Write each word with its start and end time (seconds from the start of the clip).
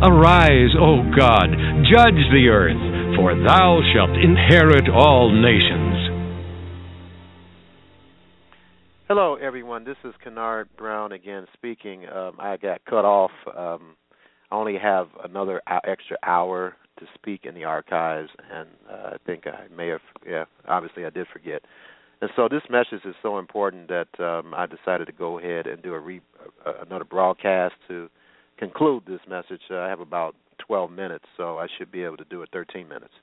Arise, 0.00 0.76
O 0.78 1.02
God, 1.10 1.50
judge 1.82 2.22
the 2.30 2.46
earth, 2.52 3.16
for 3.16 3.34
thou 3.34 3.80
shalt 3.92 4.16
inherit 4.16 4.88
all 4.88 5.28
nations. 5.28 5.96
Hello, 9.08 9.34
everyone. 9.34 9.82
This 9.82 9.96
is 10.04 10.14
Kennard 10.22 10.68
Brown 10.76 11.10
again 11.10 11.46
speaking. 11.52 12.08
Um, 12.08 12.36
I 12.38 12.56
got 12.58 12.84
cut 12.84 13.04
off. 13.04 13.32
Um, 13.48 13.96
I 14.52 14.54
only 14.54 14.78
have 14.80 15.08
another 15.24 15.60
extra 15.66 16.16
hour 16.22 16.76
to 17.00 17.06
speak 17.16 17.40
in 17.44 17.56
the 17.56 17.64
archives, 17.64 18.30
and 18.52 18.68
uh, 18.88 19.10
I 19.14 19.16
think 19.26 19.48
I 19.48 19.66
may 19.76 19.88
have, 19.88 20.00
yeah, 20.24 20.44
obviously 20.68 21.06
I 21.06 21.10
did 21.10 21.26
forget. 21.32 21.62
And 22.20 22.30
so 22.36 22.46
this 22.48 22.62
message 22.70 23.04
is 23.04 23.16
so 23.20 23.40
important 23.40 23.88
that 23.88 24.20
um, 24.20 24.54
I 24.54 24.66
decided 24.66 25.06
to 25.08 25.12
go 25.12 25.40
ahead 25.40 25.66
and 25.66 25.82
do 25.82 25.92
a 25.92 25.98
re- 25.98 26.20
uh, 26.64 26.84
another 26.86 27.04
broadcast 27.04 27.74
to 27.88 28.08
conclude 28.58 29.04
this 29.06 29.20
message. 29.28 29.62
Uh, 29.70 29.78
I 29.78 29.88
have 29.88 30.00
about 30.00 30.34
12 30.66 30.90
minutes, 30.90 31.24
so 31.36 31.58
I 31.58 31.66
should 31.78 31.90
be 31.90 32.02
able 32.02 32.16
to 32.18 32.24
do 32.24 32.42
it 32.42 32.50
13 32.52 32.88
minutes. 32.88 33.14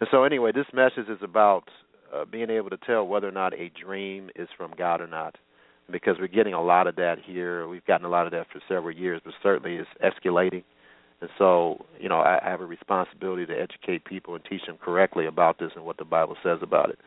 And 0.00 0.08
so, 0.10 0.24
anyway, 0.24 0.52
this 0.52 0.66
message 0.72 1.08
is 1.08 1.18
about 1.22 1.64
uh, 2.14 2.24
being 2.24 2.50
able 2.50 2.70
to 2.70 2.78
tell 2.78 3.06
whether 3.06 3.28
or 3.28 3.32
not 3.32 3.52
a 3.54 3.70
dream 3.82 4.30
is 4.36 4.48
from 4.56 4.72
God 4.76 5.00
or 5.00 5.06
not, 5.06 5.36
because 5.90 6.16
we're 6.18 6.28
getting 6.28 6.54
a 6.54 6.62
lot 6.62 6.86
of 6.86 6.96
that 6.96 7.16
here. 7.24 7.68
We've 7.68 7.84
gotten 7.84 8.06
a 8.06 8.10
lot 8.10 8.26
of 8.26 8.32
that 8.32 8.46
for 8.52 8.60
several 8.68 8.94
years, 8.94 9.20
but 9.24 9.34
certainly 9.42 9.76
it's 9.76 9.88
escalating. 10.02 10.64
And 11.20 11.28
so, 11.36 11.84
you 11.98 12.08
know, 12.08 12.20
I, 12.20 12.38
I 12.42 12.48
have 12.48 12.62
a 12.62 12.66
responsibility 12.66 13.44
to 13.46 13.52
educate 13.52 14.04
people 14.04 14.34
and 14.34 14.44
teach 14.48 14.62
them 14.66 14.78
correctly 14.82 15.26
about 15.26 15.58
this 15.58 15.72
and 15.76 15.84
what 15.84 15.98
the 15.98 16.04
Bible 16.04 16.36
says 16.42 16.58
about 16.62 16.90
it. 16.90 16.98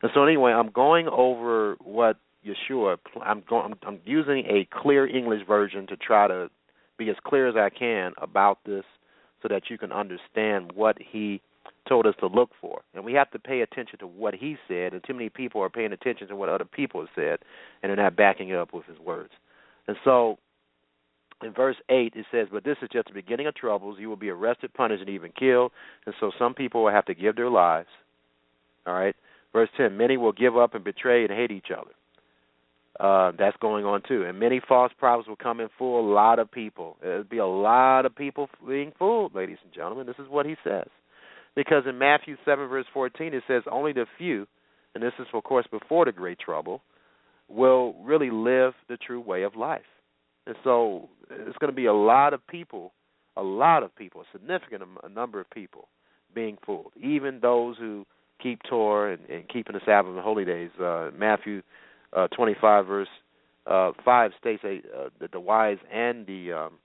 And 0.00 0.10
so, 0.14 0.24
anyway, 0.24 0.52
I'm 0.52 0.70
going 0.70 1.08
over 1.08 1.76
what 1.82 2.16
Yeshua. 2.46 2.96
I'm 3.22 3.42
going. 3.48 3.72
I'm, 3.72 3.78
I'm 3.86 4.00
using 4.04 4.44
a 4.46 4.66
clear 4.72 5.06
English 5.06 5.46
version 5.46 5.86
to 5.88 5.96
try 5.96 6.28
to 6.28 6.48
be 6.98 7.10
as 7.10 7.16
clear 7.24 7.48
as 7.48 7.56
I 7.56 7.70
can 7.70 8.12
about 8.18 8.58
this 8.66 8.84
so 9.42 9.48
that 9.48 9.70
you 9.70 9.78
can 9.78 9.92
understand 9.92 10.72
what 10.74 10.96
he 10.98 11.40
told 11.88 12.06
us 12.06 12.14
to 12.20 12.26
look 12.26 12.50
for. 12.60 12.82
And 12.94 13.04
we 13.04 13.14
have 13.14 13.30
to 13.30 13.38
pay 13.38 13.60
attention 13.60 13.98
to 14.00 14.06
what 14.06 14.34
he 14.34 14.56
said, 14.66 14.92
and 14.92 15.02
too 15.06 15.14
many 15.14 15.28
people 15.28 15.62
are 15.62 15.70
paying 15.70 15.92
attention 15.92 16.28
to 16.28 16.36
what 16.36 16.48
other 16.48 16.64
people 16.64 17.00
have 17.00 17.10
said, 17.14 17.38
and 17.82 17.90
they're 17.90 17.96
not 17.96 18.16
backing 18.16 18.50
it 18.50 18.56
up 18.56 18.74
with 18.74 18.84
his 18.86 18.98
words. 18.98 19.30
And 19.86 19.96
so 20.04 20.38
in 21.42 21.52
verse 21.52 21.76
8 21.88 22.12
it 22.16 22.26
says, 22.30 22.48
But 22.52 22.64
this 22.64 22.76
is 22.82 22.88
just 22.92 23.08
the 23.08 23.14
beginning 23.14 23.46
of 23.46 23.54
troubles. 23.54 23.96
You 23.98 24.08
will 24.08 24.16
be 24.16 24.30
arrested, 24.30 24.74
punished, 24.74 25.00
and 25.00 25.10
even 25.10 25.32
killed. 25.38 25.72
And 26.04 26.14
so 26.20 26.30
some 26.38 26.54
people 26.54 26.84
will 26.84 26.92
have 26.92 27.06
to 27.06 27.14
give 27.14 27.36
their 27.36 27.50
lives. 27.50 27.88
All 28.86 28.94
right? 28.94 29.14
Verse 29.52 29.68
10 29.76 29.96
Many 29.96 30.16
will 30.16 30.32
give 30.32 30.56
up 30.56 30.74
and 30.74 30.84
betray 30.84 31.24
and 31.24 31.32
hate 31.32 31.50
each 31.50 31.68
other 31.76 31.92
uh, 33.00 33.32
that's 33.38 33.56
going 33.58 33.84
on 33.84 34.02
too. 34.06 34.24
And 34.24 34.38
many 34.40 34.60
false 34.66 34.92
prophets 34.98 35.28
will 35.28 35.36
come 35.36 35.60
and 35.60 35.70
fool 35.78 36.00
a 36.00 36.08
lot 36.12 36.38
of 36.38 36.50
people. 36.50 36.96
There'll 37.00 37.24
be 37.24 37.38
a 37.38 37.46
lot 37.46 38.06
of 38.06 38.14
people 38.14 38.48
being 38.66 38.92
fooled, 38.98 39.34
ladies 39.34 39.58
and 39.64 39.72
gentlemen. 39.72 40.06
This 40.06 40.18
is 40.18 40.28
what 40.28 40.46
he 40.46 40.56
says. 40.64 40.88
Because 41.54 41.84
in 41.88 41.98
Matthew 41.98 42.36
7, 42.44 42.68
verse 42.68 42.86
14, 42.92 43.34
it 43.34 43.42
says, 43.46 43.62
Only 43.70 43.92
the 43.92 44.06
few, 44.16 44.46
and 44.94 45.02
this 45.02 45.12
is, 45.18 45.26
of 45.32 45.44
course, 45.44 45.66
before 45.70 46.04
the 46.04 46.12
great 46.12 46.38
trouble, 46.38 46.82
will 47.48 47.94
really 48.02 48.30
live 48.30 48.74
the 48.88 48.96
true 48.96 49.20
way 49.20 49.42
of 49.42 49.56
life. 49.56 49.80
And 50.46 50.56
so 50.64 51.08
it's 51.30 51.58
going 51.58 51.72
to 51.72 51.76
be 51.76 51.86
a 51.86 51.94
lot 51.94 52.34
of 52.34 52.46
people, 52.46 52.92
a 53.36 53.42
lot 53.42 53.82
of 53.82 53.94
people, 53.94 54.22
a 54.22 54.24
significant 54.32 54.82
number 55.12 55.40
of 55.40 55.48
people 55.50 55.88
being 56.34 56.58
fooled, 56.64 56.92
even 57.00 57.40
those 57.40 57.76
who 57.78 58.06
keep 58.42 58.60
Torah 58.68 59.14
and, 59.14 59.28
and 59.28 59.48
keeping 59.48 59.74
the 59.74 59.80
Sabbath 59.84 60.10
and 60.10 60.18
the 60.18 60.22
holy 60.22 60.44
days. 60.44 60.70
Uh, 60.80 61.10
Matthew 61.16 61.62
uh, 62.12 62.28
25 62.28 62.86
verse 62.86 63.08
uh, 63.66 63.92
5 64.04 64.30
states 64.40 64.62
uh, 64.64 65.08
that 65.20 65.32
the 65.32 65.40
wise 65.40 65.78
and 65.92 66.26
the 66.26 66.52
um, 66.52 66.78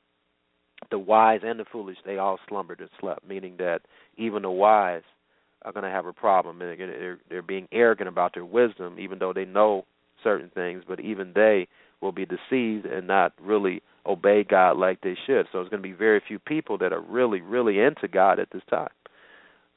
the 0.92 1.00
wise 1.00 1.42
and 1.44 1.60
the 1.60 1.66
foolish 1.72 1.98
they 2.06 2.18
all 2.18 2.40
slumbered 2.48 2.82
and 2.82 2.90
slept, 3.00 3.28
meaning 3.28 3.56
that 3.58 3.82
even 4.18 4.42
the 4.42 4.52
wise 4.52 5.04
are 5.64 5.72
going 5.72 5.84
to 5.84 5.90
have 5.90 6.06
a 6.06 6.14
problem. 6.14 6.62
And 6.62 6.80
they're, 6.80 7.20
they're 7.30 7.42
being 7.42 7.68
arrogant 7.72 8.10
about 8.10 8.34
their 8.34 8.46
wisdom, 8.46 9.00
even 9.00 9.20
though 9.20 9.34
they 9.34 9.46
know 9.46 9.86
certain 10.24 10.52
things, 10.54 10.84
but 10.88 11.00
even 11.00 11.32
they 11.34 11.68
will 12.02 12.12
be 12.12 12.26
deceived 12.26 12.86
and 12.86 13.08
not 13.08 13.34
really 13.42 13.82
obey 14.06 14.44
God 14.44 14.78
like 14.78 15.02
they 15.02 15.18
should. 15.26 15.48
So 15.52 15.62
it's 15.62 15.70
going 15.70 15.82
to 15.82 15.88
be 15.88 15.94
very 15.94 16.22
few 16.28 16.40
people 16.40 16.78
that 16.80 16.92
are 16.92 17.02
really, 17.02 17.42
really 17.42 17.80
into 17.80 18.08
God 18.08 18.40
at 18.40 18.50
this 18.52 18.64
time. 18.70 18.90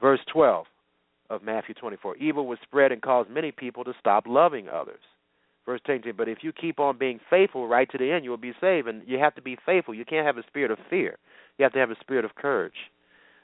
Verse 0.00 0.20
12 0.32 0.66
of 1.30 1.42
Matthew 1.42 1.74
24 1.74 2.16
Evil 2.16 2.46
was 2.46 2.58
spread 2.62 2.92
and 2.92 3.00
caused 3.00 3.30
many 3.30 3.52
people 3.52 3.84
to 3.84 3.92
stop 3.98 4.24
loving 4.26 4.68
others. 4.68 5.00
Verse 5.66 5.80
10, 5.84 6.02
but 6.16 6.28
if 6.28 6.38
you 6.42 6.52
keep 6.52 6.78
on 6.78 6.96
being 6.96 7.18
faithful 7.28 7.66
right 7.66 7.90
to 7.90 7.98
the 7.98 8.12
end, 8.12 8.24
you 8.24 8.30
will 8.30 8.36
be 8.36 8.52
saved. 8.60 8.86
And 8.86 9.02
you 9.04 9.18
have 9.18 9.34
to 9.34 9.42
be 9.42 9.58
faithful. 9.66 9.94
You 9.94 10.04
can't 10.04 10.24
have 10.24 10.38
a 10.38 10.46
spirit 10.46 10.70
of 10.70 10.78
fear. 10.88 11.18
You 11.58 11.64
have 11.64 11.72
to 11.72 11.80
have 11.80 11.90
a 11.90 11.98
spirit 12.00 12.24
of 12.24 12.36
courage. 12.36 12.74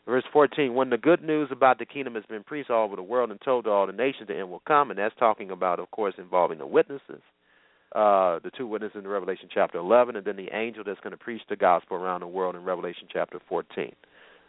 Verse 0.07 0.25
14, 0.33 0.75
when 0.75 0.91
the 0.91 0.99
good 0.99 1.23
news 1.23 1.49
about 1.51 1.79
the 1.79 1.85
kingdom 1.85 2.15
has 2.15 2.25
been 2.29 2.45
preached 2.45 2.71
all 2.71 2.85
over 2.85 2.97
the 2.97 3.03
world 3.03 3.31
and 3.31 3.41
told 3.41 3.65
to 3.65 3.71
all 3.71 3.87
the 3.87 3.93
nations, 3.93 4.29
the 4.29 4.37
end 4.37 4.51
will 4.51 4.63
come. 4.67 4.91
And 4.91 4.99
that's 4.99 5.15
talking 5.19 5.51
about, 5.51 5.81
of 5.81 5.91
course, 5.91 6.15
involving 6.17 6.59
the 6.59 6.67
witnesses, 6.67 7.23
uh, 7.95 8.39
the 8.45 8.51
two 8.57 8.69
witnesses 8.69 8.99
in 8.99 9.09
Revelation 9.09 9.49
chapter 9.53 9.79
11, 9.79 10.15
and 10.15 10.25
then 10.25 10.37
the 10.37 10.49
angel 10.53 10.85
that's 10.85 11.01
going 11.01 11.13
to 11.13 11.17
preach 11.17 11.43
the 11.49 11.57
gospel 11.57 11.97
around 11.97 12.21
the 12.21 12.27
world 12.29 12.55
in 12.55 12.63
Revelation 12.63 13.09
chapter 13.13 13.41
14. 13.49 13.93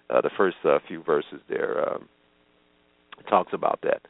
Uh, 0.09 0.21
the 0.21 0.29
first 0.37 0.57
uh, 0.63 0.77
few 0.87 1.01
verses 1.03 1.39
there 1.49 1.87
um, 1.89 2.07
talks 3.29 3.53
about 3.53 3.79
that. 3.81 4.01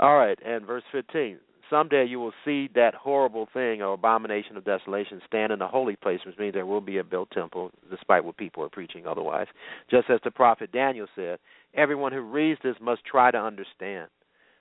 All 0.00 0.16
right, 0.16 0.38
and 0.44 0.66
verse 0.66 0.82
15 0.90 1.38
someday 1.72 2.04
you 2.04 2.20
will 2.20 2.34
see 2.44 2.68
that 2.74 2.94
horrible 2.94 3.48
thing 3.52 3.80
or 3.80 3.94
abomination 3.94 4.56
of 4.56 4.64
desolation 4.64 5.22
stand 5.26 5.52
in 5.52 5.58
the 5.58 5.66
holy 5.66 5.96
place, 5.96 6.20
which 6.26 6.38
means 6.38 6.52
there 6.52 6.66
will 6.66 6.82
be 6.82 6.98
a 6.98 7.04
built 7.04 7.30
temple, 7.30 7.72
despite 7.90 8.24
what 8.24 8.36
people 8.36 8.62
are 8.62 8.68
preaching 8.68 9.06
otherwise. 9.06 9.46
Just 9.90 10.10
as 10.10 10.20
the 10.22 10.30
prophet 10.30 10.70
Daniel 10.70 11.06
said, 11.16 11.38
everyone 11.74 12.12
who 12.12 12.20
reads 12.20 12.60
this 12.62 12.76
must 12.80 13.04
try 13.04 13.30
to 13.30 13.38
understand. 13.38 14.08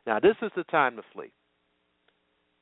Now, 0.08 0.20
this 0.20 0.38
is 0.42 0.52
the 0.56 0.64
time 0.64 0.96
to 0.96 1.04
flee. 1.14 1.34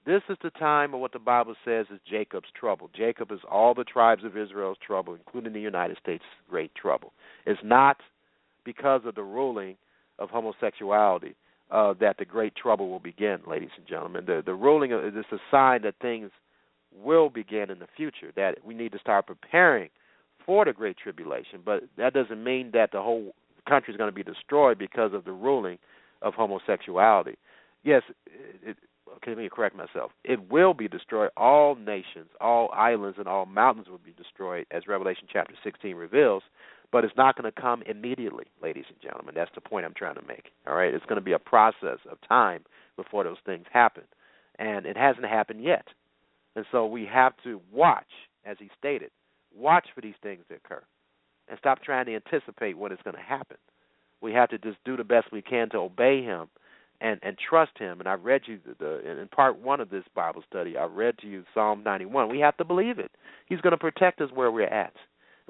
This 0.05 0.23
is 0.29 0.37
the 0.41 0.49
time 0.51 0.95
of 0.95 0.99
what 0.99 1.13
the 1.13 1.19
Bible 1.19 1.55
says 1.63 1.85
is 1.93 1.99
Jacob's 2.09 2.49
trouble. 2.59 2.89
Jacob 2.97 3.31
is 3.31 3.39
all 3.49 3.75
the 3.75 3.83
tribes 3.83 4.23
of 4.23 4.35
Israel's 4.35 4.77
trouble, 4.85 5.13
including 5.13 5.53
the 5.53 5.61
United 5.61 5.97
States' 6.01 6.23
great 6.49 6.73
trouble. 6.73 7.13
It's 7.45 7.59
not 7.63 7.97
because 8.65 9.01
of 9.05 9.13
the 9.13 9.23
ruling 9.23 9.77
of 10.17 10.29
homosexuality 10.29 11.35
uh, 11.71 11.93
that 11.99 12.17
the 12.17 12.25
great 12.25 12.55
trouble 12.55 12.89
will 12.89 12.99
begin, 12.99 13.39
ladies 13.47 13.69
and 13.77 13.87
gentlemen. 13.87 14.25
The 14.25 14.41
the 14.45 14.53
ruling 14.53 14.91
is 14.91 15.13
a 15.31 15.37
sign 15.51 15.83
that 15.83 15.95
things 16.01 16.31
will 17.03 17.29
begin 17.29 17.69
in 17.69 17.79
the 17.79 17.87
future. 17.95 18.31
That 18.35 18.65
we 18.65 18.73
need 18.73 18.91
to 18.93 18.99
start 18.99 19.27
preparing 19.27 19.89
for 20.45 20.65
the 20.65 20.73
great 20.73 20.97
tribulation, 20.97 21.61
but 21.63 21.83
that 21.97 22.13
doesn't 22.13 22.43
mean 22.43 22.71
that 22.73 22.91
the 22.91 23.01
whole 23.01 23.33
country 23.67 23.93
is 23.93 23.97
going 23.97 24.09
to 24.09 24.15
be 24.15 24.23
destroyed 24.23 24.79
because 24.79 25.13
of 25.13 25.25
the 25.25 25.31
ruling 25.31 25.77
of 26.21 26.33
homosexuality. 26.33 27.37
Yes, 27.83 28.01
it, 28.63 28.75
okay, 29.17 29.31
let 29.31 29.37
me 29.37 29.49
correct 29.49 29.75
myself. 29.75 30.11
It 30.23 30.51
will 30.51 30.73
be 30.73 30.87
destroyed. 30.87 31.29
All 31.37 31.75
nations, 31.75 32.29
all 32.41 32.69
islands, 32.73 33.17
and 33.19 33.27
all 33.27 33.45
mountains 33.45 33.87
will 33.87 33.99
be 34.03 34.13
destroyed, 34.17 34.65
as 34.71 34.87
Revelation 34.87 35.27
chapter 35.31 35.53
16 35.63 35.95
reveals 35.95 36.43
but 36.91 37.03
it's 37.03 37.15
not 37.17 37.35
going 37.39 37.51
to 37.51 37.61
come 37.61 37.83
immediately, 37.83 38.45
ladies 38.61 38.85
and 38.89 38.99
gentlemen. 39.01 39.35
That's 39.35 39.51
the 39.55 39.61
point 39.61 39.85
I'm 39.85 39.93
trying 39.93 40.15
to 40.15 40.25
make. 40.27 40.51
All 40.67 40.75
right, 40.75 40.93
it's 40.93 41.05
going 41.05 41.19
to 41.19 41.25
be 41.25 41.33
a 41.33 41.39
process 41.39 41.99
of 42.09 42.17
time 42.27 42.63
before 42.95 43.23
those 43.23 43.37
things 43.45 43.65
happen, 43.71 44.03
and 44.57 44.85
it 44.85 44.97
hasn't 44.97 45.25
happened 45.25 45.63
yet. 45.63 45.85
And 46.55 46.65
so 46.71 46.85
we 46.85 47.05
have 47.05 47.33
to 47.43 47.61
watch, 47.71 48.09
as 48.45 48.57
he 48.59 48.69
stated, 48.77 49.11
watch 49.55 49.87
for 49.93 50.01
these 50.01 50.15
things 50.21 50.43
to 50.49 50.55
occur, 50.55 50.83
and 51.47 51.57
stop 51.59 51.81
trying 51.83 52.05
to 52.07 52.15
anticipate 52.15 52.77
what 52.77 52.91
is 52.91 52.99
going 53.03 53.15
to 53.15 53.21
happen. 53.21 53.57
We 54.21 54.33
have 54.33 54.49
to 54.49 54.57
just 54.57 54.77
do 54.85 54.97
the 54.97 55.03
best 55.03 55.31
we 55.31 55.41
can 55.41 55.69
to 55.69 55.77
obey 55.77 56.23
Him 56.23 56.47
and 57.01 57.19
and 57.23 57.37
trust 57.37 57.77
Him. 57.77 57.99
And 57.99 58.07
I 58.07 58.13
read 58.13 58.41
you 58.45 58.59
the, 58.65 58.75
the 58.77 59.21
in 59.21 59.27
part 59.29 59.59
one 59.59 59.79
of 59.79 59.89
this 59.89 60.03
Bible 60.15 60.43
study. 60.49 60.77
I 60.77 60.85
read 60.85 61.17
to 61.19 61.27
you 61.27 61.43
Psalm 61.53 61.83
91. 61.83 62.29
We 62.29 62.39
have 62.39 62.57
to 62.57 62.65
believe 62.65 62.99
it. 62.99 63.11
He's 63.47 63.61
going 63.61 63.71
to 63.71 63.77
protect 63.77 64.21
us 64.21 64.29
where 64.33 64.51
we're 64.51 64.65
at. 64.65 64.93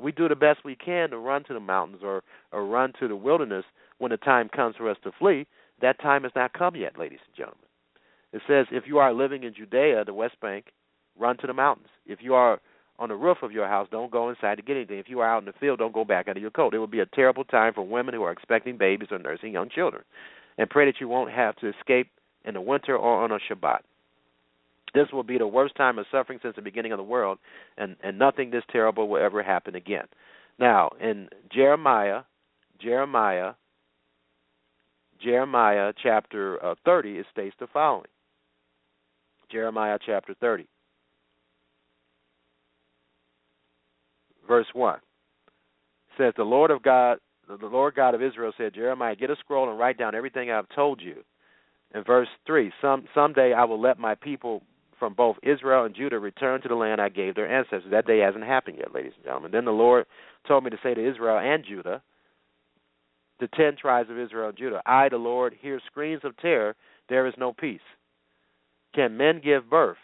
We 0.02 0.12
do 0.12 0.28
the 0.28 0.36
best 0.36 0.64
we 0.64 0.76
can 0.76 1.10
to 1.10 1.18
run 1.18 1.44
to 1.46 1.54
the 1.54 1.60
mountains 1.60 2.02
or 2.04 2.24
or 2.52 2.66
run 2.66 2.94
to 3.00 3.08
the 3.08 3.16
wilderness 3.16 3.66
when 3.98 4.12
the 4.12 4.18
time 4.18 4.50
comes 4.50 4.76
for 4.76 4.90
us 4.90 4.98
to 5.04 5.12
flee. 5.18 5.46
That 5.82 6.00
time 6.02 6.24
has 6.24 6.32
not 6.36 6.54
come 6.54 6.76
yet, 6.76 6.98
ladies 6.98 7.20
and 7.28 7.36
gentlemen. 7.36 7.66
It 8.32 8.42
says, 8.48 8.68
if 8.72 8.84
you 8.86 9.00
are 9.00 9.14
living 9.14 9.44
in 9.44 9.54
Judea, 9.54 10.06
the 10.06 10.14
West 10.14 10.40
Bank, 10.42 10.66
run 11.18 11.38
to 11.38 11.48
the 11.48 11.54
mountains. 11.54 11.88
If 12.06 12.20
you 12.22 12.36
are 12.36 12.60
on 13.00 13.10
the 13.10 13.16
roof 13.16 13.38
of 13.42 13.52
your 13.52 13.68
house, 13.68 13.88
don't 13.90 14.12
go 14.12 14.30
inside 14.30 14.56
to 14.56 14.62
get 14.62 14.76
anything. 14.76 15.00
If 15.00 15.10
you 15.10 15.20
are 15.22 15.30
out 15.30 15.40
in 15.40 15.46
the 15.46 15.54
field, 15.54 15.80
don't 15.80 15.94
go 15.94 16.06
back 16.06 16.28
under 16.28 16.40
your 16.40 16.52
coat. 16.52 16.74
It 16.74 16.80
would 16.80 16.92
be 16.92 17.00
a 17.00 17.06
terrible 17.06 17.46
time 17.46 17.74
for 17.74 17.82
women 17.82 18.14
who 18.14 18.24
are 18.24 18.32
expecting 18.32 18.78
babies 18.78 19.10
or 19.12 19.20
nursing 19.20 19.54
young 19.54 19.70
children. 19.70 20.04
And 20.58 20.70
pray 20.70 20.86
that 20.86 21.00
you 21.00 21.08
won't 21.08 21.32
have 21.32 21.56
to 21.58 21.70
escape 21.70 22.10
in 22.44 22.54
the 22.54 22.62
winter 22.62 22.96
or 22.98 23.24
on 23.24 23.32
a 23.32 23.40
Shabbat. 23.40 23.80
This 25.00 25.14
will 25.14 25.24
be 25.24 25.38
the 25.38 25.48
worst 25.48 25.76
time 25.76 25.98
of 25.98 26.06
suffering 26.12 26.40
since 26.42 26.58
the 26.58 26.62
beginning 26.62 26.92
of 26.92 26.98
the 26.98 27.04
world, 27.04 27.38
and, 27.78 27.96
and 28.04 28.20
nothing 28.20 28.50
this 28.50 28.66
terrible 28.70 29.08
will 29.08 29.24
ever 29.24 29.42
happen 29.42 29.76
again. 29.76 30.04
Now, 30.60 30.90
in 31.00 31.30
Jeremiah, 31.54 32.24
Jeremiah, 32.82 33.54
Jeremiah 35.24 35.94
chapter 36.04 36.62
uh, 36.66 36.76
30, 36.84 37.12
it 37.12 37.26
states 37.32 37.56
the 37.62 37.68
following. 37.72 38.10
Jeremiah 39.50 39.98
chapter 40.06 40.36
30. 40.42 40.68
Verse 44.46 44.68
1 44.74 45.00
says, 46.18 46.34
The 46.36 46.44
Lord 46.44 46.72
of 46.72 46.84
God, 46.84 47.20
the 47.48 47.68
Lord 47.68 47.96
God 47.96 48.16
of 48.16 48.22
Israel 48.22 48.52
said, 48.58 48.74
Jeremiah, 48.74 49.16
get 49.16 49.30
a 49.30 49.38
scroll 49.38 49.70
and 49.70 49.80
write 49.80 49.98
down 49.98 50.14
everything 50.14 50.52
I've 50.52 50.68
told 50.76 51.00
you. 51.00 51.24
In 51.96 52.04
verse 52.04 52.28
3, 52.46 52.70
Some 52.82 53.06
someday 53.16 53.54
I 53.54 53.64
will 53.64 53.80
let 53.80 53.98
my 53.98 54.16
people 54.16 54.62
from 55.00 55.14
both 55.14 55.38
Israel 55.42 55.86
and 55.86 55.96
Judah 55.96 56.20
return 56.20 56.62
to 56.62 56.68
the 56.68 56.76
land 56.76 57.02
I 57.02 57.10
gave 57.10 57.36
their 57.36 57.50
ancestors. 57.50 57.92
That 57.92 58.06
day 58.06 58.20
hasn't 58.20 58.44
happened 58.44 58.78
yet, 58.80 58.94
ladies 58.94 59.14
and 59.16 59.26
gentlemen. 59.26 59.52
Then 59.52 59.66
the 59.66 59.72
Lord 59.72 60.06
told 60.48 60.64
me 60.64 60.70
to 60.70 60.78
say 60.84 60.94
to 60.94 61.10
Israel 61.10 61.40
and 61.40 61.64
Judah, 61.66 62.02
the 63.40 63.48
ten 63.56 63.76
tribes 63.80 64.10
of 64.10 64.20
Israel 64.20 64.50
and 64.50 64.58
Judah, 64.58 64.82
I, 64.86 65.10
the 65.10 65.18
Lord, 65.18 65.56
hear 65.62 65.80
screams 65.88 66.22
of 66.26 66.38
terror. 66.38 66.76
There 67.08 67.26
is 67.26 67.34
no 67.38 67.54
peace. 67.54 67.80
Can 68.94 69.18
men 69.18 69.42
give 69.44 69.70
birth? 69.70 69.98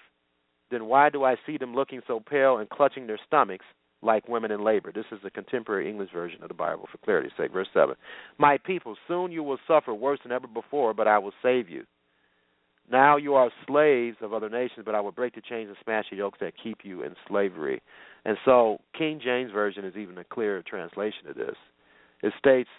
Then 0.72 0.86
why 0.86 1.10
do 1.10 1.24
I 1.24 1.36
see 1.46 1.58
them 1.58 1.76
looking 1.76 2.02
so 2.08 2.20
pale 2.20 2.58
and 2.58 2.70
clutching 2.70 3.08
their 3.08 3.20
stomachs 3.28 3.66
like 4.02 4.28
women 4.28 4.52
in 4.52 4.64
labor? 4.64 4.92
This 4.94 5.06
is 5.12 5.20
the 5.24 5.30
contemporary 5.30 5.90
English 5.90 6.12
version 6.14 6.42
of 6.44 6.48
the 6.48 6.56
Bible, 6.56 6.88
for 6.92 6.98
clarity's 7.00 7.34
sake. 7.38 7.52
Verse 7.52 7.68
7. 7.74 7.96
My 8.38 8.58
people, 8.58 8.96
soon 9.08 9.32
you 9.32 9.44
will 9.44 9.60
suffer 9.68 9.94
worse 9.94 10.20
than 10.24 10.32
ever 10.32 10.48
before, 10.48 10.94
but 10.94 11.08
I 11.08 11.18
will 11.18 11.34
save 11.44 11.70
you. 11.70 11.84
Now 12.92 13.18
you 13.18 13.34
are 13.34 13.50
slaves 13.68 14.18
of 14.22 14.34
other 14.34 14.50
nations, 14.50 14.84
but 14.86 14.96
I 14.96 15.02
will 15.02 15.12
break 15.12 15.36
the 15.36 15.42
chains 15.42 15.70
and 15.70 15.78
smash 15.84 16.06
the 16.12 16.18
yokes 16.18 16.40
that 16.42 16.54
keep 16.62 16.80
you 16.84 17.04
in 17.04 17.16
slavery. 17.28 17.82
And 18.26 18.38
so, 18.46 18.80
King 18.98 19.20
James 19.24 19.52
Version 19.52 19.86
is 19.86 19.96
even 19.96 20.18
a 20.18 20.24
clearer 20.24 20.62
translation 20.62 21.28
of 21.30 21.36
this. 21.36 21.56
It 22.22 22.34
states, 22.38 22.70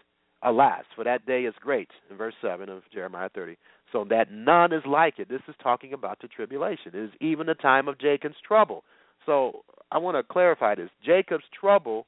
Alas, 0.42 0.84
for 0.94 1.04
that 1.04 1.26
day 1.26 1.42
is 1.42 1.54
great, 1.60 1.90
in 2.10 2.16
verse 2.16 2.34
7 2.40 2.68
of 2.68 2.82
Jeremiah 2.92 3.28
30, 3.34 3.56
so 3.92 4.04
that 4.10 4.30
none 4.30 4.72
is 4.72 4.82
like 4.86 5.18
it. 5.18 5.28
This 5.28 5.40
is 5.48 5.54
talking 5.62 5.92
about 5.92 6.20
the 6.20 6.28
tribulation. 6.28 6.92
It 6.94 7.04
is 7.04 7.10
even 7.20 7.46
the 7.46 7.54
time 7.54 7.88
of 7.88 7.98
Jacob's 7.98 8.36
trouble. 8.46 8.84
So 9.24 9.64
I 9.90 9.98
want 9.98 10.16
to 10.16 10.22
clarify 10.22 10.74
this. 10.74 10.90
Jacob's 11.04 11.44
trouble 11.58 12.06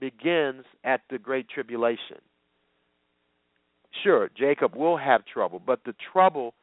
begins 0.00 0.64
at 0.84 1.02
the 1.10 1.18
great 1.18 1.48
tribulation. 1.48 2.18
Sure, 4.02 4.30
Jacob 4.38 4.74
will 4.74 4.96
have 4.96 5.22
trouble, 5.26 5.60
but 5.64 5.80
the 5.84 5.94
trouble 6.12 6.54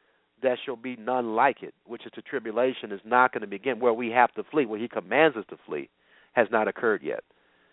that 0.42 0.58
shall 0.64 0.76
be 0.76 0.96
none 0.96 1.34
like 1.34 1.62
it, 1.62 1.74
which 1.86 2.06
is 2.06 2.12
the 2.14 2.22
tribulation, 2.22 2.92
is 2.92 3.00
not 3.04 3.32
going 3.32 3.40
to 3.42 3.46
begin 3.46 3.80
where 3.80 3.92
we 3.92 4.10
have 4.10 4.32
to 4.34 4.44
flee, 4.44 4.66
where 4.66 4.78
he 4.78 4.88
commands 4.88 5.36
us 5.36 5.44
to 5.50 5.56
flee, 5.66 5.88
has 6.32 6.48
not 6.50 6.68
occurred 6.68 7.02
yet. 7.02 7.24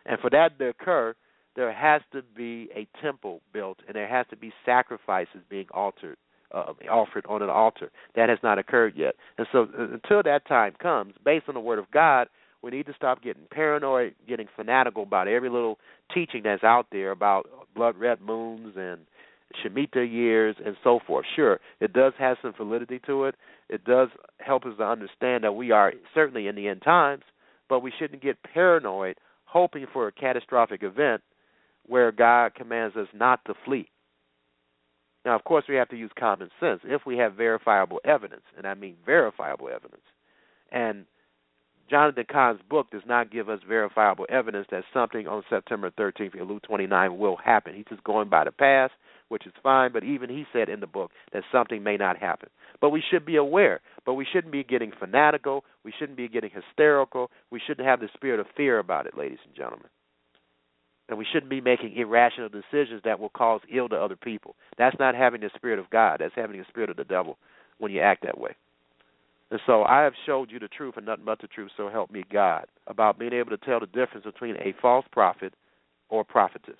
And 0.06 0.20
for 0.20 0.30
that 0.32 0.58
to 0.60 0.70
occur, 0.70 1.16
there 1.56 1.72
has 1.72 2.02
to 2.12 2.22
be 2.36 2.70
a 2.76 2.88
temple 3.02 3.42
built, 3.54 3.80
and 3.88 3.96
there 3.96 4.08
has 4.08 4.26
to 4.30 4.36
be 4.36 4.52
sacrifices 4.66 5.42
being 5.50 5.68
altered, 5.72 6.18
uh, 6.54 6.74
offered 6.92 7.26
on 7.28 7.42
an 7.42 7.50
altar. 7.50 7.92
That 8.16 8.30
has 8.30 8.40
not 8.44 8.60
occurred 8.60 8.94
yet. 8.96 9.16
And 9.38 9.48
so, 9.52 9.68
uh, 9.78 9.94
until 9.94 10.22
that 10.24 10.46
time 10.48 10.74
comes, 10.82 11.14
based 11.24 11.46
on 11.48 11.54
the 11.54 11.62
Word 11.62 11.80
of 11.80 11.90
God, 11.92 12.28
we 12.62 12.72
need 12.72 12.88
to 12.88 12.94
stop 12.94 13.22
getting 13.22 13.44
paranoid, 13.52 14.16
getting 14.28 14.48
fanatical 14.56 15.04
about 15.04 15.28
every 15.28 15.50
little 15.50 15.78
teaching 16.14 16.42
that's 16.44 16.64
out 16.64 16.88
there 16.92 17.12
about 17.12 17.48
blood 17.76 17.96
red 17.98 18.22
moons 18.22 18.74
and 18.76 19.02
Shemitah 19.64 20.12
years 20.12 20.56
and 20.64 20.76
so 20.84 21.00
forth. 21.06 21.26
Sure, 21.36 21.60
it 21.80 21.94
does 21.94 22.14
have 22.18 22.38
some 22.42 22.54
validity 22.58 23.00
to 23.06 23.26
it. 23.26 23.36
It 23.70 23.84
does 23.84 24.10
help 24.40 24.66
us 24.66 24.78
to 24.78 24.84
understand 24.84 25.44
that 25.44 25.54
we 25.54 25.72
are 25.72 25.94
certainly 26.14 26.48
in 26.48 26.56
the 26.56 26.68
end 26.68 26.82
times, 26.84 27.24
but 27.70 27.80
we 27.80 27.92
shouldn't 27.98 28.22
get 28.22 28.38
paranoid 28.44 29.18
hoping 29.46 29.86
for 29.92 30.08
a 30.08 30.12
catastrophic 30.12 30.84
event 30.84 31.22
where 31.86 32.12
God 32.12 32.56
commands 32.56 32.96
us 32.96 33.08
not 33.14 33.44
to 33.46 33.54
flee. 33.64 33.88
Now, 35.24 35.36
of 35.36 35.44
course, 35.44 35.66
we 35.68 35.76
have 35.76 35.90
to 35.90 35.96
use 35.96 36.12
common 36.20 36.50
sense 36.60 36.82
if 36.84 37.02
we 37.06 37.18
have 37.18 37.34
verifiable 37.34 38.00
evidence, 38.06 38.44
and 38.58 38.68
I 38.68 38.74
mean 38.76 38.96
verifiable 39.06 39.70
evidence. 39.70 40.04
And 40.72 41.06
Jonathan 41.90 42.26
Cahn's 42.30 42.62
book 42.70 42.90
does 42.92 43.04
not 43.08 43.32
give 43.32 43.50
us 43.50 43.60
verifiable 43.68 44.26
evidence 44.30 44.68
that 44.72 44.84
something 44.94 45.28
on 45.28 45.44
September 45.50 45.92
13th 45.92 46.36
in 46.36 46.42
Elul 46.42 46.62
29 46.64 47.18
will 47.18 47.38
happen. 47.38 47.76
He's 47.76 47.86
just 47.90 48.04
going 48.04 48.30
by 48.30 48.44
the 48.44 48.52
past 48.52 48.94
which 49.30 49.46
is 49.46 49.54
fine, 49.64 49.92
but 49.92 50.04
even 50.04 50.30
he 50.30 50.46
said 50.54 50.70
in 50.70 50.80
the 50.80 50.88
book 50.88 51.12
that 51.34 51.44
something 51.52 51.84
may 51.84 51.98
not 51.98 52.18
happen. 52.18 52.50
But 52.82 52.92
we 52.92 53.04
should 53.10 53.26
be 53.26 53.36
aware, 53.38 53.82
but 54.06 54.14
we 54.14 54.26
shouldn't 54.32 54.52
be 54.52 54.64
getting 54.64 54.92
fanatical, 54.98 55.64
we 55.84 55.94
shouldn't 55.98 56.18
be 56.18 56.28
getting 56.28 56.52
hysterical, 56.52 57.32
we 57.52 57.62
shouldn't 57.66 57.88
have 57.88 58.00
the 58.00 58.10
spirit 58.14 58.40
of 58.40 58.48
fear 58.56 58.80
about 58.80 59.08
it, 59.08 59.18
ladies 59.18 59.40
and 59.46 59.56
gentlemen. 59.56 59.90
And 61.08 61.18
we 61.18 61.26
shouldn't 61.32 61.52
be 61.52 61.62
making 61.62 61.96
irrational 61.96 62.50
decisions 62.50 63.02
that 63.04 63.20
will 63.20 63.30
cause 63.30 63.62
ill 63.74 63.90
to 63.90 63.96
other 63.96 64.16
people. 64.16 64.56
That's 64.78 64.98
not 65.00 65.16
having 65.16 65.42
the 65.42 65.52
spirit 65.56 65.80
of 65.80 65.90
God, 65.90 66.18
that's 66.20 66.34
having 66.36 66.58
the 66.58 66.66
spirit 66.70 66.90
of 66.90 66.98
the 66.98 67.04
devil 67.04 67.38
when 67.78 67.92
you 67.92 68.02
act 68.02 68.24
that 68.24 68.40
way. 68.40 68.56
And 69.52 69.60
so 69.68 69.84
I 69.84 70.02
have 70.02 70.14
showed 70.26 70.50
you 70.52 70.58
the 70.58 70.68
truth 70.68 70.96
and 70.98 71.06
nothing 71.06 71.26
but 71.26 71.40
the 71.40 71.48
truth, 71.48 71.72
so 71.78 71.90
help 71.90 72.10
me 72.10 72.24
God, 72.32 72.66
about 72.88 73.20
being 73.20 73.34
able 73.34 73.52
to 73.52 73.58
tell 73.58 73.80
the 73.80 73.86
difference 73.86 74.26
between 74.26 74.56
a 74.56 74.74
false 74.82 75.06
prophet 75.12 75.54
or 76.10 76.24
prophetess. 76.24 76.78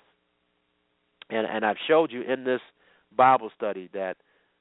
And 1.30 1.46
and 1.46 1.64
I've 1.64 1.76
showed 1.88 2.12
you 2.12 2.22
in 2.22 2.44
this 2.44 2.60
Bible 3.16 3.50
study 3.56 3.88
that 3.92 4.16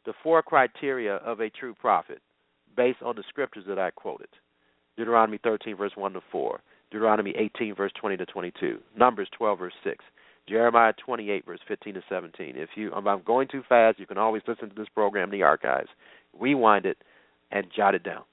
the 0.06 0.14
four 0.24 0.42
criteria 0.42 1.16
of 1.16 1.40
a 1.40 1.50
true 1.50 1.74
prophet, 1.74 2.22
based 2.76 3.02
on 3.02 3.16
the 3.16 3.24
scriptures 3.30 3.66
that 3.68 3.80
I 3.80 3.92
quoted. 3.92 4.30
Deuteronomy 4.98 5.40
13 5.44 5.76
verse 5.76 5.92
1 5.96 6.14
to 6.14 6.22
4, 6.32 6.62
Deuteronomy 6.92 7.34
18 7.38 7.76
verse 7.76 7.92
20 8.00 8.18
to 8.18 8.26
22, 8.26 8.80
Numbers 8.98 9.28
12 9.38 9.60
verse 9.60 9.74
6, 9.84 10.06
Jeremiah 10.48 10.94
28 11.04 11.46
verse 11.46 11.60
15 11.68 11.96
to 11.96 12.04
17. 12.08 12.54
If 12.56 12.70
you 12.76 12.96
if 12.96 13.06
I'm 13.06 13.22
going 13.24 13.48
too 13.48 13.64
fast, 13.68 14.00
you 14.00 14.06
can 14.06 14.18
always 14.18 14.44
listen 14.48 14.70
to 14.70 14.76
this 14.76 14.88
program 14.94 15.32
in 15.32 15.38
the 15.38 15.44
archives, 15.44 15.90
rewind 16.40 16.86
it, 16.86 16.98
and 17.52 17.68
jot 17.76 17.96
it 17.96 18.04
down. 18.04 18.24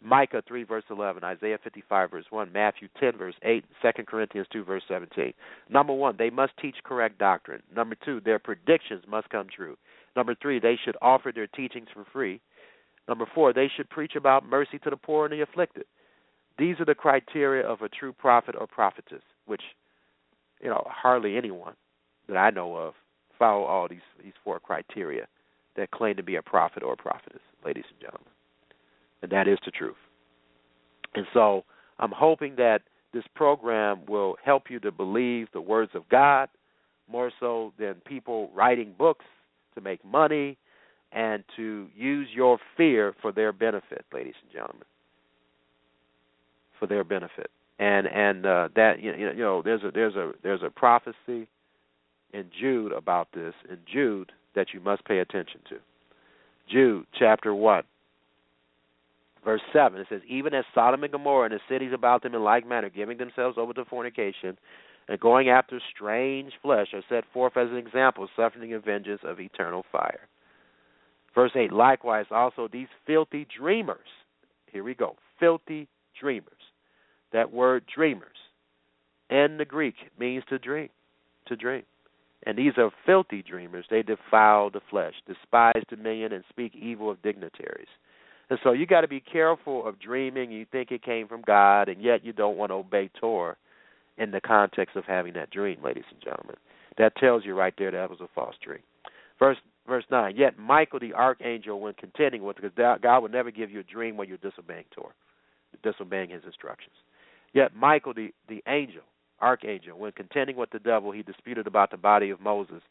Micah 0.00 0.42
3 0.46 0.62
verse 0.62 0.84
11, 0.90 1.24
Isaiah 1.24 1.58
55 1.62 2.10
verse 2.10 2.24
1, 2.30 2.52
Matthew 2.52 2.88
10 3.00 3.16
verse 3.16 3.34
8, 3.42 3.64
2 3.82 4.04
Corinthians 4.04 4.46
2 4.52 4.64
verse 4.64 4.82
17. 4.88 5.32
Number 5.68 5.92
1, 5.92 6.16
they 6.18 6.30
must 6.30 6.52
teach 6.60 6.76
correct 6.84 7.18
doctrine. 7.18 7.62
Number 7.74 7.96
2, 8.04 8.20
their 8.20 8.38
predictions 8.38 9.02
must 9.08 9.28
come 9.30 9.48
true. 9.54 9.76
Number 10.14 10.36
3, 10.40 10.60
they 10.60 10.78
should 10.82 10.96
offer 11.02 11.32
their 11.34 11.48
teachings 11.48 11.88
for 11.92 12.04
free. 12.12 12.40
Number 13.08 13.26
4, 13.34 13.52
they 13.52 13.70
should 13.74 13.90
preach 13.90 14.14
about 14.16 14.48
mercy 14.48 14.78
to 14.80 14.90
the 14.90 14.96
poor 14.96 15.26
and 15.26 15.32
the 15.32 15.42
afflicted. 15.42 15.84
These 16.58 16.78
are 16.80 16.84
the 16.84 16.94
criteria 16.94 17.66
of 17.66 17.82
a 17.82 17.88
true 17.88 18.12
prophet 18.12 18.54
or 18.58 18.66
prophetess, 18.66 19.22
which 19.46 19.62
you 20.62 20.68
know, 20.68 20.84
hardly 20.86 21.36
anyone 21.36 21.74
that 22.28 22.36
I 22.36 22.50
know 22.50 22.76
of 22.76 22.94
follow 23.38 23.64
all 23.64 23.88
these 23.88 24.00
these 24.22 24.32
four 24.42 24.58
criteria 24.58 25.28
that 25.76 25.92
claim 25.92 26.16
to 26.16 26.22
be 26.24 26.34
a 26.34 26.42
prophet 26.42 26.82
or 26.82 26.94
a 26.94 26.96
prophetess, 26.96 27.40
ladies 27.64 27.84
and 27.90 28.00
gentlemen 28.00 28.32
and 29.22 29.30
that 29.32 29.48
is 29.48 29.58
the 29.64 29.70
truth. 29.70 29.96
And 31.14 31.26
so 31.32 31.64
I'm 31.98 32.12
hoping 32.12 32.56
that 32.56 32.82
this 33.12 33.24
program 33.34 34.00
will 34.06 34.36
help 34.44 34.64
you 34.70 34.78
to 34.80 34.92
believe 34.92 35.48
the 35.52 35.60
words 35.60 35.92
of 35.94 36.08
God 36.08 36.48
more 37.10 37.32
so 37.40 37.72
than 37.78 37.94
people 38.06 38.50
writing 38.54 38.94
books 38.96 39.24
to 39.74 39.80
make 39.80 40.04
money 40.04 40.58
and 41.12 41.42
to 41.56 41.88
use 41.96 42.28
your 42.34 42.58
fear 42.76 43.14
for 43.22 43.32
their 43.32 43.52
benefit, 43.52 44.04
ladies 44.12 44.34
and 44.42 44.52
gentlemen. 44.52 44.84
For 46.78 46.86
their 46.86 47.04
benefit. 47.04 47.50
And 47.78 48.06
and 48.08 48.44
uh, 48.44 48.68
that 48.76 49.00
you 49.00 49.12
know, 49.12 49.32
you 49.32 49.42
know 49.42 49.62
there's 49.62 49.82
a 49.84 49.90
there's 49.92 50.16
a 50.16 50.32
there's 50.42 50.62
a 50.62 50.70
prophecy 50.70 51.48
in 52.32 52.44
Jude 52.60 52.92
about 52.92 53.28
this 53.32 53.54
in 53.70 53.78
Jude 53.90 54.32
that 54.54 54.68
you 54.74 54.80
must 54.80 55.04
pay 55.04 55.20
attention 55.20 55.60
to. 55.70 55.76
Jude 56.68 57.06
chapter 57.16 57.54
1 57.54 57.84
verse 59.44 59.60
7, 59.72 60.00
it 60.00 60.06
says, 60.08 60.20
Even 60.28 60.54
as 60.54 60.64
Sodom 60.74 61.02
and 61.02 61.12
Gomorrah 61.12 61.50
and 61.50 61.54
the 61.54 61.60
cities 61.72 61.92
about 61.94 62.22
them 62.22 62.34
in 62.34 62.42
like 62.42 62.66
manner, 62.66 62.90
giving 62.90 63.18
themselves 63.18 63.56
over 63.58 63.72
to 63.74 63.84
fornication 63.84 64.56
and 65.08 65.18
going 65.18 65.48
after 65.48 65.80
strange 65.94 66.52
flesh 66.62 66.88
are 66.92 67.02
set 67.08 67.24
forth 67.32 67.56
as 67.56 67.68
an 67.70 67.76
example, 67.76 68.28
suffering 68.36 68.74
and 68.74 68.84
vengeance 68.84 69.20
of 69.24 69.40
eternal 69.40 69.84
fire. 69.90 70.28
Verse 71.34 71.52
8 71.54 71.72
Likewise, 71.72 72.26
also 72.30 72.68
these 72.70 72.88
filthy 73.06 73.46
dreamers. 73.58 74.08
Here 74.70 74.84
we 74.84 74.94
go. 74.94 75.16
Filthy 75.40 75.88
dreamers. 76.20 76.52
That 77.32 77.52
word 77.52 77.84
dreamers 77.94 78.36
in 79.30 79.56
the 79.58 79.64
Greek 79.64 79.94
means 80.18 80.44
to 80.48 80.58
dream. 80.58 80.88
To 81.46 81.56
dream. 81.56 81.82
And 82.46 82.56
these 82.56 82.72
are 82.76 82.90
filthy 83.04 83.42
dreamers. 83.42 83.86
They 83.90 84.02
defile 84.02 84.70
the 84.70 84.80
flesh, 84.90 85.14
despise 85.26 85.82
dominion, 85.88 86.32
and 86.32 86.44
speak 86.48 86.74
evil 86.74 87.10
of 87.10 87.22
dignitaries. 87.22 87.88
And 88.50 88.58
so 88.62 88.72
you 88.72 88.86
got 88.86 89.02
to 89.02 89.08
be 89.08 89.20
careful 89.20 89.86
of 89.86 90.00
dreaming. 90.00 90.50
You 90.50 90.66
think 90.70 90.90
it 90.90 91.02
came 91.02 91.28
from 91.28 91.42
God, 91.42 91.88
and 91.88 92.02
yet 92.02 92.24
you 92.24 92.32
don't 92.32 92.56
want 92.56 92.70
to 92.70 92.76
obey 92.76 93.10
Torah 93.20 93.56
in 94.16 94.30
the 94.30 94.40
context 94.40 94.96
of 94.96 95.04
having 95.04 95.34
that 95.34 95.50
dream, 95.50 95.78
ladies 95.82 96.04
and 96.10 96.20
gentlemen. 96.22 96.56
That 96.96 97.14
tells 97.16 97.44
you 97.44 97.54
right 97.54 97.74
there 97.78 97.90
that 97.90 98.10
was 98.10 98.20
a 98.20 98.28
false 98.34 98.56
dream. 98.64 98.80
Verse 99.38 99.58
verse 99.86 100.04
nine. 100.10 100.34
Yet 100.36 100.58
Michael 100.58 100.98
the 100.98 101.14
archangel, 101.14 101.80
when 101.80 101.94
contending 101.94 102.42
with, 102.42 102.56
because 102.56 102.98
God 103.02 103.22
would 103.22 103.32
never 103.32 103.50
give 103.50 103.70
you 103.70 103.80
a 103.80 103.84
dream 103.84 104.16
when 104.16 104.28
you're 104.28 104.38
disobeying 104.38 104.84
Torah, 104.94 105.12
disobeying 105.82 106.30
His 106.30 106.42
instructions. 106.44 106.96
Yet 107.52 107.76
Michael 107.76 108.14
the 108.14 108.30
the 108.48 108.62
angel, 108.66 109.02
archangel, 109.40 109.98
when 109.98 110.12
contending 110.12 110.56
with 110.56 110.70
the 110.70 110.80
devil, 110.80 111.12
he 111.12 111.22
disputed 111.22 111.66
about 111.66 111.90
the 111.90 111.96
body 111.96 112.30
of 112.30 112.40
Moses. 112.40 112.82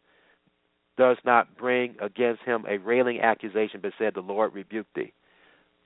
Does 0.98 1.18
not 1.26 1.58
bring 1.58 1.96
against 2.02 2.42
him 2.44 2.66
a 2.68 2.78
railing 2.78 3.20
accusation, 3.22 3.82
but 3.82 3.94
said, 4.00 4.14
"The 4.14 4.22
Lord 4.22 4.54
rebuked 4.54 4.96
thee." 4.96 5.14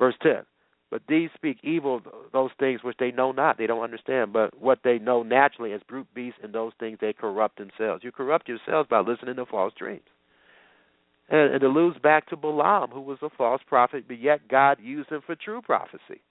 Verse 0.02 0.16
ten. 0.24 0.42
But 0.90 1.04
these 1.08 1.30
speak 1.36 1.60
evil 1.64 1.98
of 1.98 2.04
those 2.34 2.50
things 2.60 2.82
which 2.84 2.98
they 2.98 3.12
know 3.12 3.32
not, 3.32 3.60
they 3.60 3.68
don't 3.68 3.84
understand, 3.84 4.34
but 4.34 4.60
what 4.60 4.80
they 4.84 4.98
know 4.98 5.22
naturally 5.22 5.74
as 5.74 5.82
brute 5.88 6.08
beasts, 6.16 6.40
and 6.44 6.52
those 6.52 6.74
things 6.80 6.98
they 7.00 7.14
corrupt 7.14 7.60
themselves. 7.60 8.04
You 8.04 8.12
corrupt 8.12 8.50
yourselves 8.50 8.90
by 8.90 9.00
listening 9.00 9.36
to 9.36 9.46
false 9.46 9.74
dreams. 9.78 10.02
And 11.30 11.54
it 11.54 11.64
alludes 11.64 12.00
back 12.00 12.28
to 12.30 12.36
Balaam, 12.36 12.90
who 12.90 13.00
was 13.00 13.20
a 13.22 13.30
false 13.30 13.62
prophet, 13.66 14.06
but 14.08 14.20
yet 14.20 14.50
God 14.50 14.80
used 14.82 15.10
him 15.10 15.22
for 15.24 15.36
true 15.36 15.62
prophecy. 15.62 16.22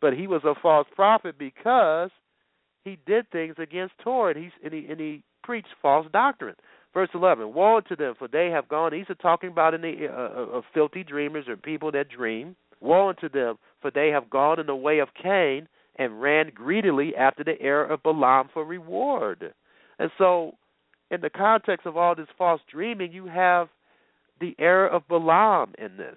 But 0.00 0.12
he 0.12 0.26
was 0.26 0.42
a 0.44 0.54
false 0.60 0.88
prophet 0.94 1.38
because 1.38 2.10
he 2.84 2.98
did 3.06 3.30
things 3.30 3.54
against 3.56 3.94
Torah, 4.02 4.34
and, 4.34 4.52
and, 4.62 4.74
he, 4.74 4.86
and 4.90 5.00
he 5.00 5.22
preached 5.42 5.68
false 5.80 6.06
doctrine. 6.12 6.56
Verse 6.92 7.08
11, 7.14 7.54
Woe 7.54 7.80
to 7.88 7.96
them, 7.96 8.14
for 8.18 8.28
they 8.28 8.50
have 8.50 8.68
gone. 8.68 8.92
These 8.92 9.08
are 9.08 9.14
talking 9.14 9.50
about 9.50 9.72
the, 9.80 10.08
uh, 10.12 10.58
uh, 10.58 10.60
filthy 10.74 11.04
dreamers 11.04 11.46
or 11.48 11.56
people 11.56 11.90
that 11.92 12.10
dream. 12.10 12.56
Woe 12.80 13.08
unto 13.08 13.28
them, 13.28 13.56
for 13.80 13.90
they 13.90 14.08
have 14.08 14.30
gone 14.30 14.60
in 14.60 14.66
the 14.66 14.76
way 14.76 14.98
of 14.98 15.08
Cain 15.20 15.68
and 15.96 16.20
ran 16.20 16.50
greedily 16.54 17.14
after 17.16 17.42
the 17.42 17.60
error 17.60 17.84
of 17.84 18.02
Balaam 18.02 18.48
for 18.52 18.64
reward. 18.64 19.52
And 19.98 20.10
so, 20.18 20.52
in 21.10 21.20
the 21.20 21.30
context 21.30 21.86
of 21.86 21.96
all 21.96 22.14
this 22.14 22.26
false 22.36 22.60
dreaming, 22.70 23.12
you 23.12 23.26
have 23.26 23.68
the 24.40 24.54
error 24.58 24.88
of 24.88 25.08
Balaam 25.08 25.74
in 25.78 25.96
this, 25.96 26.16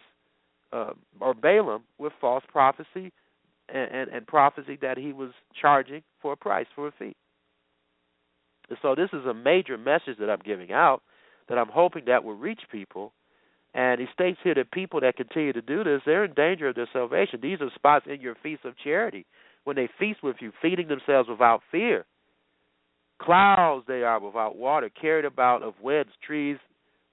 uh, 0.74 0.92
or 1.22 1.34
Balaam 1.34 1.84
with 1.98 2.12
false 2.20 2.44
prophecy 2.52 3.14
and, 3.74 3.92
and, 3.92 4.10
and 4.10 4.28
prophecy 4.28 4.78
that 4.82 4.98
he 4.98 5.14
was 5.14 5.32
charging 5.60 6.04
for 6.22 6.34
a 6.34 6.38
price, 6.38 6.68
for 6.76 6.88
a 6.88 6.92
fee. 6.92 7.16
And 8.70 8.78
so, 8.82 8.96
this 8.96 9.10
is 9.14 9.26
a 9.26 9.34
major 9.34 9.78
message 9.78 10.18
that 10.20 10.30
I'm 10.30 10.42
giving 10.44 10.72
out 10.72 11.02
that 11.48 11.58
I'm 11.58 11.70
hoping 11.70 12.04
that 12.06 12.24
will 12.24 12.36
reach 12.36 12.62
people 12.72 13.12
and 13.74 14.00
he 14.00 14.08
states 14.14 14.40
here 14.44 14.56
that 14.56 14.72
people 14.72 15.02
that 15.02 15.16
continue 15.16 15.54
to 15.54 15.62
do 15.62 15.84
this, 15.84 16.02
they're 16.06 16.26
in 16.26 16.34
danger 16.34 16.70
of 16.70 16.76
their 16.76 16.90
salvation. 16.92 17.40
These 17.42 17.62
are 17.62 17.70
spots 17.76 18.06
in 18.10 18.20
your 18.22 18.36
feast 18.42 18.66
of 18.66 18.74
charity 18.78 19.26
when 19.64 19.76
they 19.76 19.90
feast 20.00 20.24
with 20.24 20.38
you, 20.40 20.52
feeding 20.62 20.88
themselves 20.88 21.30
without 21.30 21.62
fear. 21.72 22.06
Clouds 23.22 23.86
they 23.88 24.04
are 24.04 24.20
without 24.20 24.56
water, 24.56 24.90
carried 24.90 25.26
about 25.26 25.62
of 25.62 25.74
winds, 25.82 26.12
trees 26.26 26.58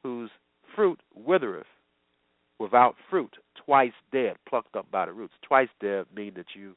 whose 0.02 0.30
fruit 0.74 1.00
withereth, 1.14 1.66
without 2.58 2.94
fruit, 3.10 3.34
twice 3.66 3.92
dead, 4.12 4.36
plucked 4.48 4.76
up 4.76 4.90
by 4.90 5.04
the 5.04 5.12
roots. 5.12 5.34
Twice 5.46 5.68
dead 5.80 6.06
mean 6.14 6.32
that 6.36 6.46
you 6.54 6.74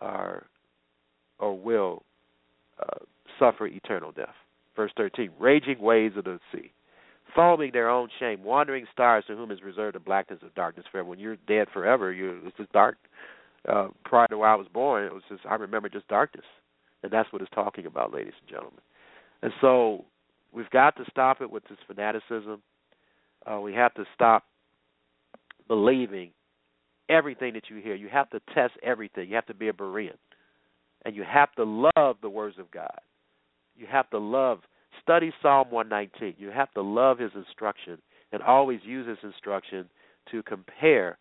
are 0.00 0.46
or 1.38 1.58
will 1.58 2.02
uh, 2.80 3.04
suffer 3.38 3.66
eternal 3.66 4.12
death. 4.12 4.34
Verse 4.74 4.92
13, 4.96 5.30
raging 5.38 5.80
waves 5.80 6.16
of 6.16 6.24
the 6.24 6.38
sea 6.52 6.70
foaming 7.36 7.70
their 7.72 7.88
own 7.88 8.08
shame, 8.18 8.42
wandering 8.42 8.86
stars 8.92 9.24
to 9.28 9.36
whom 9.36 9.52
is 9.52 9.62
reserved 9.62 9.94
the 9.94 10.00
blackness 10.00 10.40
of 10.42 10.54
darkness 10.54 10.86
forever. 10.90 11.08
When 11.08 11.20
you're 11.20 11.36
dead 11.46 11.68
forever, 11.72 12.12
you 12.12 12.40
it's 12.44 12.56
just 12.56 12.72
dark. 12.72 12.96
Uh, 13.68 13.88
prior 14.04 14.26
to 14.28 14.38
when 14.38 14.48
I 14.48 14.54
was 14.54 14.66
born, 14.72 15.04
it 15.04 15.12
was 15.12 15.22
just 15.28 15.42
I 15.48 15.54
remember 15.54 15.88
just 15.88 16.08
darkness, 16.08 16.46
and 17.02 17.12
that's 17.12 17.32
what 17.32 17.42
it's 17.42 17.50
talking 17.54 17.86
about, 17.86 18.12
ladies 18.12 18.32
and 18.40 18.48
gentlemen. 18.48 18.80
And 19.42 19.52
so 19.60 20.04
we've 20.52 20.70
got 20.70 20.96
to 20.96 21.04
stop 21.10 21.40
it 21.40 21.50
with 21.50 21.62
this 21.68 21.78
fanaticism. 21.86 22.62
Uh, 23.44 23.60
we 23.60 23.74
have 23.74 23.94
to 23.94 24.04
stop 24.14 24.44
believing 25.68 26.30
everything 27.08 27.52
that 27.54 27.64
you 27.68 27.76
hear. 27.80 27.94
You 27.94 28.08
have 28.08 28.30
to 28.30 28.40
test 28.54 28.74
everything. 28.82 29.28
You 29.28 29.34
have 29.34 29.46
to 29.46 29.54
be 29.54 29.68
a 29.68 29.72
Berean, 29.72 30.16
and 31.04 31.14
you 31.14 31.24
have 31.24 31.52
to 31.56 31.64
love 31.64 32.16
the 32.22 32.30
words 32.30 32.56
of 32.58 32.70
God. 32.70 33.00
You 33.76 33.86
have 33.90 34.08
to 34.10 34.18
love 34.18 34.60
Study 35.02 35.32
Psalm 35.42 35.70
119. 35.70 36.34
You 36.38 36.50
have 36.50 36.72
to 36.72 36.82
love 36.82 37.18
his 37.18 37.32
instruction 37.34 37.98
and 38.32 38.42
always 38.42 38.80
use 38.84 39.08
his 39.08 39.18
instruction 39.22 39.88
to 40.30 40.42
compare 40.42 41.18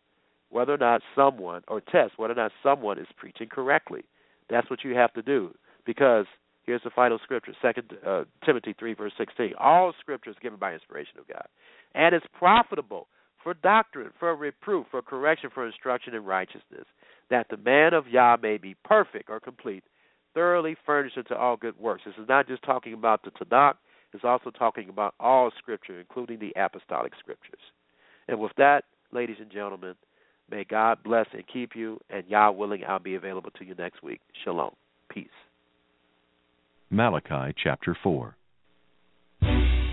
whether 0.49 0.73
or 0.73 0.77
not 0.77 1.01
someone, 1.15 1.63
or 1.67 1.81
test 1.81 2.13
whether 2.17 2.33
or 2.33 2.37
not 2.37 2.51
someone 2.63 2.97
is 2.97 3.07
preaching 3.17 3.47
correctly. 3.49 4.03
That's 4.49 4.69
what 4.69 4.83
you 4.83 4.95
have 4.95 5.13
to 5.13 5.21
do. 5.21 5.53
Because 5.85 6.25
here's 6.63 6.83
the 6.83 6.91
final 6.91 7.19
scripture, 7.23 7.53
Second 7.61 7.93
uh, 8.05 8.23
Timothy 8.45 8.73
3, 8.77 8.93
verse 8.93 9.11
16. 9.17 9.53
All 9.59 9.93
scripture 9.99 10.29
is 10.29 10.35
given 10.41 10.59
by 10.59 10.73
inspiration 10.73 11.19
of 11.19 11.27
God, 11.27 11.47
and 11.93 12.15
it's 12.15 12.25
profitable 12.37 13.07
for 13.43 13.53
doctrine, 13.53 14.09
for 14.19 14.35
reproof, 14.35 14.87
for 14.89 15.01
correction, 15.01 15.49
for 15.53 15.67
instruction 15.67 16.15
in 16.15 16.25
righteousness, 16.25 16.85
that 17.29 17.47
the 17.49 17.57
man 17.57 17.93
of 17.93 18.07
Yah 18.07 18.37
may 18.41 18.57
be 18.57 18.75
perfect 18.83 19.29
or 19.29 19.39
complete, 19.39 19.83
thoroughly 20.35 20.75
furnished 20.85 21.17
unto 21.17 21.33
all 21.33 21.57
good 21.57 21.79
works. 21.79 22.03
This 22.05 22.13
is 22.21 22.29
not 22.29 22.47
just 22.47 22.61
talking 22.61 22.93
about 22.93 23.23
the 23.23 23.31
Tanakh, 23.31 23.75
it's 24.13 24.23
also 24.23 24.51
talking 24.51 24.89
about 24.89 25.15
all 25.19 25.51
Scripture, 25.57 25.99
including 25.99 26.39
the 26.39 26.53
apostolic 26.55 27.13
Scriptures. 27.19 27.59
And 28.27 28.39
with 28.39 28.51
that, 28.57 28.83
ladies 29.11 29.37
and 29.39 29.51
gentlemen, 29.51 29.95
may 30.49 30.63
God 30.63 30.99
bless 31.03 31.25
and 31.33 31.43
keep 31.51 31.71
you, 31.75 31.99
and 32.09 32.23
Yah 32.27 32.51
willing, 32.51 32.83
I'll 32.87 32.99
be 32.99 33.15
available 33.15 33.51
to 33.57 33.65
you 33.65 33.73
next 33.75 34.03
week. 34.03 34.21
Shalom. 34.43 34.75
Peace. 35.09 35.27
Malachi 36.89 37.53
chapter 37.61 37.97
4 38.03 38.35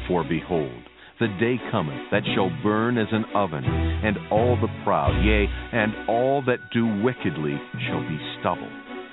For 0.08 0.24
behold, 0.28 0.82
the 1.18 1.28
day 1.40 1.56
cometh 1.70 2.10
that 2.10 2.22
shall 2.34 2.50
burn 2.62 2.98
as 2.98 3.08
an 3.12 3.24
oven, 3.34 3.64
and 3.64 4.16
all 4.30 4.56
the 4.60 4.68
proud, 4.84 5.24
yea, 5.24 5.46
and 5.72 6.08
all 6.08 6.42
that 6.46 6.58
do 6.72 7.02
wickedly 7.02 7.56
shall 7.88 8.02
be 8.02 8.18
stubble 8.40 8.81